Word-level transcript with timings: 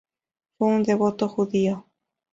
Fue 0.57 0.67
un 0.67 0.81
devoto 0.81 1.29
judío. 1.29 1.85